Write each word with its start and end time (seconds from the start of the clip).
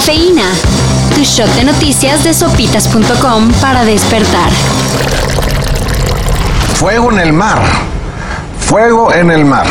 Cafeína. 0.00 0.44
Tu 1.14 1.22
shot 1.24 1.54
de 1.56 1.64
noticias 1.64 2.24
de 2.24 2.32
sopitas.com 2.32 3.52
para 3.60 3.84
despertar. 3.84 4.50
Fuego 6.72 7.12
en 7.12 7.18
el 7.18 7.34
mar. 7.34 7.60
Fuego 8.60 9.12
en 9.12 9.30
el 9.30 9.44
mar. 9.44 9.66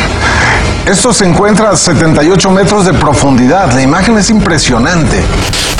Esto 0.85 1.13
se 1.13 1.25
encuentra 1.25 1.71
a 1.71 1.75
78 1.75 2.51
metros 2.51 2.85
de 2.85 2.93
profundidad. 2.93 3.73
La 3.73 3.81
imagen 3.81 4.19
es 4.19 4.29
impresionante. 4.29 5.23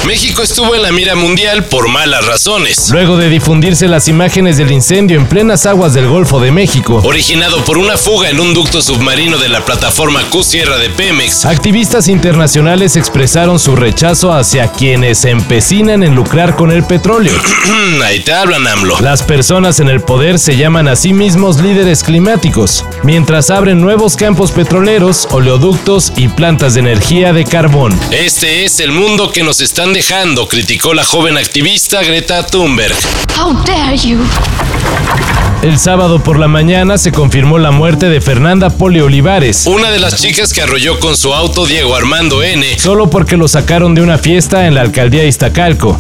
México 0.05 0.41
estuvo 0.41 0.73
en 0.75 0.81
la 0.81 0.91
mira 0.91 1.13
mundial 1.13 1.65
por 1.65 1.89
malas 1.89 2.25
razones. 2.25 2.89
Luego 2.89 3.18
de 3.18 3.29
difundirse 3.29 3.88
las 3.88 4.07
imágenes 4.07 4.57
del 4.57 4.71
incendio 4.71 5.20
en 5.20 5.27
plenas 5.27 5.65
aguas 5.65 5.93
del 5.93 6.07
Golfo 6.07 6.39
de 6.39 6.52
México, 6.52 7.02
originado 7.04 7.64
por 7.65 7.77
una 7.77 7.97
fuga 7.97 8.29
en 8.29 8.39
un 8.39 8.54
ducto 8.54 8.82
submarino 8.82 9.38
de 9.38 9.50
la 9.50 9.64
plataforma 9.65 10.21
Q 10.29 10.41
Sierra 10.43 10.77
de 10.77 10.89
Pemex, 10.89 11.46
activistas 11.46 12.07
internacionales 12.07 12.96
expresaron 12.96 13.60
su 13.60 13.75
rechazo 13.75 14.32
hacia 14.32 14.71
quienes 14.71 15.19
se 15.19 15.32
empecinan 15.32 16.02
en 16.02 16.16
lucrar 16.16 16.55
con 16.55 16.71
el 16.71 16.83
petróleo. 16.83 17.33
Ahí 18.04 18.21
te 18.21 18.33
hablan, 18.33 18.66
AMLO. 18.66 19.00
Las 19.02 19.21
personas 19.21 19.82
en 19.82 19.89
el 19.89 20.02
poder 20.02 20.39
se 20.39 20.55
llaman 20.55 20.88
a 20.88 20.96
sí 20.96 21.13
mismos 21.13 21.61
líderes 21.61 22.04
climáticos, 22.04 22.86
mientras 23.04 23.50
abren 23.50 23.82
nuevos 23.82 24.16
campos 24.16 24.52
petroleros, 24.52 25.27
oleoductos 25.32 26.13
y 26.16 26.29
plantas 26.29 26.75
de 26.75 26.79
energía 26.79 27.33
de 27.33 27.43
carbón. 27.43 28.00
Este 28.11 28.63
es 28.63 28.79
el 28.79 28.91
mundo 28.93 29.32
que 29.32 29.43
nos 29.43 29.60
están 29.60 29.89
dejando, 29.93 30.48
criticó 30.48 30.93
la 30.93 31.04
joven 31.04 31.38
activista 31.38 32.03
Greta 32.03 32.45
Thunberg. 32.45 32.95
How 33.38 33.53
dare 33.66 33.97
you? 33.97 34.20
El 35.61 35.78
sábado 35.78 36.23
por 36.23 36.39
la 36.39 36.47
mañana 36.47 36.97
se 36.97 37.11
confirmó 37.11 37.58
la 37.58 37.72
muerte 37.72 38.08
de 38.08 38.22
Fernanda 38.22 38.70
Poli 38.70 39.02
Olivares, 39.02 39.66
una 39.66 39.92
de 39.92 40.00
las 40.00 40.16
chicas 40.16 40.53
que 40.53 40.61
arrolló 40.61 41.00
con 41.00 41.17
su 41.17 41.33
auto 41.33 41.66
Diego 41.66 41.95
Armando 41.95 42.42
N. 42.44 42.80
Solo 42.80 43.09
porque 43.09 43.36
lo 43.36 43.47
sacaron 43.47 43.94
de 43.94 44.02
una 44.02 44.17
fiesta 44.17 44.67
en 44.67 44.75
la 44.75 44.81
alcaldía 44.81 45.25
Iztacalco. 45.25 46.00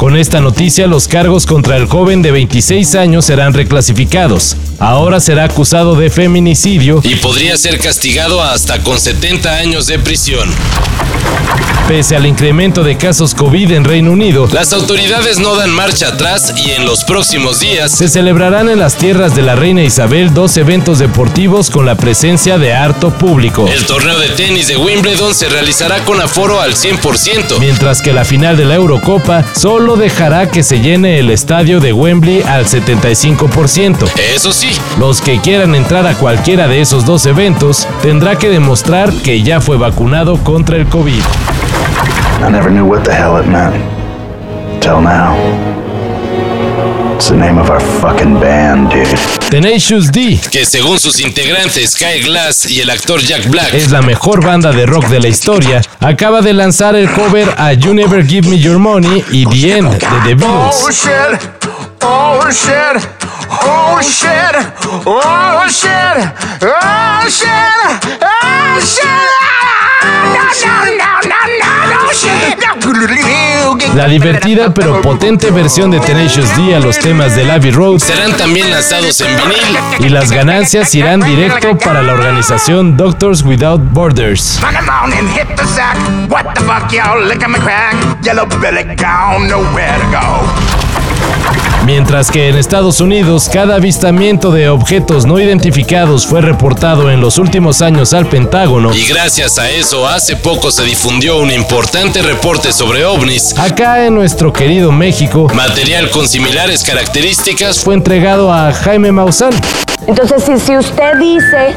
Con 0.00 0.16
esta 0.16 0.40
noticia, 0.40 0.86
los 0.86 1.08
cargos 1.08 1.44
contra 1.44 1.76
el 1.76 1.84
joven 1.84 2.22
de 2.22 2.30
26 2.30 2.94
años 2.94 3.26
serán 3.26 3.52
reclasificados. 3.52 4.56
Ahora 4.78 5.20
será 5.20 5.44
acusado 5.44 5.94
de 5.94 6.08
feminicidio 6.08 7.02
y 7.04 7.16
podría 7.16 7.54
ser 7.58 7.78
castigado 7.78 8.42
hasta 8.42 8.82
con 8.82 8.98
70 8.98 9.56
años 9.58 9.86
de 9.88 9.98
prisión. 9.98 10.48
Pese 11.90 12.14
al 12.14 12.24
incremento 12.24 12.84
de 12.84 12.96
casos 12.96 13.34
COVID 13.34 13.72
en 13.72 13.82
Reino 13.82 14.12
Unido, 14.12 14.48
las 14.52 14.72
autoridades 14.72 15.40
no 15.40 15.56
dan 15.56 15.70
marcha 15.70 16.06
atrás 16.06 16.54
y 16.56 16.70
en 16.70 16.86
los 16.86 17.02
próximos 17.02 17.58
días 17.58 17.90
se 17.90 18.08
celebrarán 18.08 18.68
en 18.68 18.78
las 18.78 18.94
tierras 18.94 19.34
de 19.34 19.42
la 19.42 19.56
reina 19.56 19.82
Isabel 19.82 20.32
dos 20.32 20.56
eventos 20.56 21.00
deportivos 21.00 21.68
con 21.68 21.86
la 21.86 21.96
presencia 21.96 22.58
de 22.58 22.72
harto 22.74 23.10
público. 23.10 23.66
El 23.66 23.84
torneo 23.86 24.20
de 24.20 24.28
tenis 24.28 24.68
de 24.68 24.76
Wimbledon 24.76 25.34
se 25.34 25.48
realizará 25.48 26.04
con 26.04 26.20
aforo 26.20 26.60
al 26.60 26.74
100%, 26.74 27.58
mientras 27.58 28.00
que 28.02 28.12
la 28.12 28.24
final 28.24 28.56
de 28.56 28.66
la 28.66 28.76
Eurocopa 28.76 29.44
solo 29.52 29.89
dejará 29.96 30.50
que 30.50 30.62
se 30.62 30.80
llene 30.80 31.18
el 31.18 31.30
estadio 31.30 31.80
de 31.80 31.92
Wembley 31.92 32.42
al 32.42 32.66
75%. 32.66 34.08
Eso 34.34 34.52
sí, 34.52 34.70
los 34.98 35.20
que 35.20 35.38
quieran 35.40 35.74
entrar 35.74 36.06
a 36.06 36.14
cualquiera 36.14 36.68
de 36.68 36.80
esos 36.80 37.04
dos 37.04 37.26
eventos 37.26 37.88
tendrá 38.02 38.36
que 38.36 38.48
demostrar 38.48 39.12
que 39.12 39.42
ya 39.42 39.60
fue 39.60 39.76
vacunado 39.76 40.36
contra 40.38 40.76
el 40.76 40.86
COVID. 40.86 41.22
I 42.42 42.50
never 42.50 42.70
knew 42.70 42.86
what 42.86 43.02
the 43.02 43.12
hell 43.12 43.38
it 43.38 43.46
meant. 43.46 43.74
Till 44.80 45.00
now. 45.00 45.36
It's 47.20 47.28
the 47.28 47.36
name 47.36 47.58
of 47.58 47.68
our 47.68 47.80
fucking 48.00 48.40
band, 48.40 48.88
dude. 48.88 49.06
Tenacious 49.50 50.10
D, 50.10 50.40
que 50.50 50.64
según 50.64 50.98
sus 50.98 51.20
integrantes 51.20 51.94
Kyle 51.94 52.22
Glass 52.24 52.64
y 52.64 52.80
el 52.80 52.88
actor 52.88 53.20
Jack 53.20 53.46
Black 53.50 53.74
es 53.74 53.90
la 53.90 54.00
mejor 54.00 54.42
banda 54.42 54.72
de 54.72 54.86
rock 54.86 55.04
de 55.08 55.20
la 55.20 55.28
historia, 55.28 55.82
acaba 56.00 56.40
de 56.40 56.54
lanzar 56.54 56.96
el 56.96 57.12
cover 57.12 57.46
a 57.58 57.74
You 57.74 57.92
Never 57.92 58.26
Give 58.26 58.48
Me 58.48 58.58
Your 58.58 58.78
Money 58.78 59.22
y 59.32 59.44
The 59.44 59.76
End 59.76 59.90
de 59.90 59.98
The 59.98 60.34
Beatles. 60.34 60.82
Oh 60.82 60.90
shit, 60.90 61.40
oh 62.00 62.50
shit, 62.50 63.06
oh 63.50 64.00
shit, 64.00 64.56
oh 65.04 65.68
shit, 65.68 65.90
oh 66.62 67.28
shit, 67.28 68.22
oh 68.22 68.80
shit. 68.80 69.30
La 73.94 74.06
divertida 74.06 74.72
pero 74.72 75.00
potente 75.02 75.50
versión 75.50 75.90
de 75.90 75.98
Tenacious 76.00 76.56
D 76.56 76.74
a 76.74 76.80
los 76.80 76.98
temas 76.98 77.34
de 77.34 77.50
Abbey 77.50 77.70
Road 77.72 77.98
serán 77.98 78.36
también 78.36 78.70
lanzados 78.70 79.20
en 79.20 79.36
vinil. 79.36 80.06
y 80.06 80.08
las 80.08 80.30
ganancias 80.30 80.94
irán 80.94 81.20
directo 81.20 81.76
para 81.76 82.02
la 82.02 82.12
organización 82.12 82.96
Doctors 82.96 83.42
Without 83.42 83.80
Borders. 83.92 84.60
Mientras 91.86 92.30
que 92.30 92.48
en 92.48 92.56
Estados 92.56 93.00
Unidos 93.00 93.50
cada 93.52 93.76
avistamiento 93.76 94.50
de 94.52 94.68
objetos 94.68 95.26
no 95.26 95.40
identificados 95.40 96.26
fue 96.26 96.40
reportado 96.40 97.10
en 97.10 97.20
los 97.20 97.38
últimos 97.38 97.82
años 97.82 98.12
al 98.12 98.26
Pentágono. 98.26 98.94
Y 98.94 99.06
gracias 99.06 99.58
a 99.58 99.70
eso 99.70 100.06
hace 100.06 100.36
poco 100.36 100.70
se 100.70 100.84
difundió 100.84 101.38
un 101.38 101.50
importante 101.50 102.22
reporte 102.22 102.72
sobre 102.72 103.04
ovnis. 103.04 103.58
Acá 103.58 104.04
en 104.04 104.14
nuestro 104.14 104.52
querido 104.52 104.92
México, 104.92 105.48
material 105.54 106.10
con 106.10 106.28
similares 106.28 106.84
características 106.84 107.80
fue 107.80 107.94
entregado 107.94 108.52
a 108.52 108.72
Jaime 108.72 109.10
Maussan. 109.10 109.52
Entonces, 110.06 110.44
si, 110.44 110.58
si 110.58 110.76
usted 110.76 111.18
dice 111.18 111.76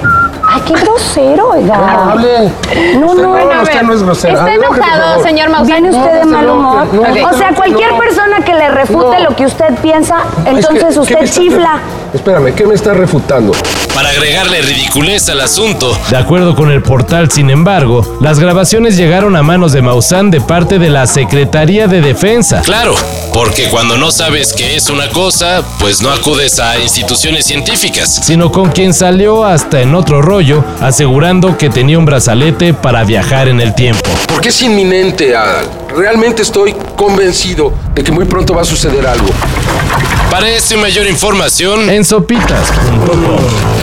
Ay, 0.53 0.61
qué 0.67 0.73
grosero, 0.73 1.49
oiga. 1.49 1.77
No, 1.77 2.11
hable. 2.11 2.51
No, 2.99 3.15
no, 3.15 3.37
no, 3.37 3.61
usted 3.63 3.81
no 3.81 3.93
es 3.93 4.03
grosero. 4.03 4.37
Está 4.37 4.53
enojado, 4.53 5.23
señor 5.23 5.49
Maussan. 5.49 5.81
¿Viene 5.81 5.97
usted 5.97 6.19
de 6.19 6.25
mal 6.25 6.49
humor? 6.49 6.87
O 7.31 7.37
sea, 7.37 7.53
cualquier 7.55 7.97
persona 7.97 8.41
que 8.45 8.53
le 8.53 8.69
refute 8.69 9.19
lo 9.21 9.35
que 9.35 9.45
usted 9.45 9.73
piensa, 9.81 10.17
entonces 10.45 10.95
usted 10.97 11.25
chifla. 11.25 11.79
Espérame, 12.13 12.53
¿qué 12.53 12.67
me 12.67 12.75
está 12.75 12.93
refutando? 12.93 13.53
Agregarle 14.15 14.61
ridiculez 14.61 15.27
al 15.29 15.41
asunto. 15.41 15.97
De 16.11 16.17
acuerdo 16.17 16.55
con 16.55 16.69
el 16.69 16.83
portal, 16.83 17.31
sin 17.31 17.49
embargo, 17.49 18.19
las 18.21 18.37
grabaciones 18.37 18.95
llegaron 18.95 19.35
a 19.35 19.41
manos 19.41 19.73
de 19.73 19.81
Maussan 19.81 20.29
de 20.29 20.39
parte 20.39 20.77
de 20.77 20.91
la 20.91 21.07
Secretaría 21.07 21.87
de 21.87 21.99
Defensa. 21.99 22.61
Claro, 22.61 22.93
porque 23.33 23.69
cuando 23.69 23.97
no 23.97 24.11
sabes 24.11 24.53
qué 24.53 24.75
es 24.75 24.91
una 24.91 25.09
cosa, 25.09 25.63
pues 25.79 26.03
no 26.03 26.11
acudes 26.11 26.59
a 26.59 26.77
instituciones 26.77 27.45
científicas. 27.47 28.19
Sino 28.23 28.51
con 28.51 28.69
quien 28.69 28.93
salió 28.93 29.45
hasta 29.45 29.81
en 29.81 29.95
otro 29.95 30.21
rollo, 30.21 30.63
asegurando 30.79 31.57
que 31.57 31.71
tenía 31.71 31.97
un 31.97 32.05
brazalete 32.05 32.75
para 32.75 33.03
viajar 33.03 33.47
en 33.47 33.61
el 33.61 33.73
tiempo. 33.73 34.07
Porque 34.27 34.49
es 34.49 34.61
inminente, 34.61 35.35
Adal. 35.35 35.67
Realmente 35.97 36.43
estoy 36.43 36.75
convencido 36.95 37.73
de 37.95 38.03
que 38.03 38.11
muy 38.11 38.25
pronto 38.25 38.53
va 38.53 38.61
a 38.61 38.65
suceder 38.65 39.07
algo. 39.07 39.29
Para 40.29 40.49
esto 40.49 40.75
y 40.75 40.77
mayor 40.77 41.07
información 41.07 41.89
en 41.89 42.05
sopitas.com. 42.05 43.82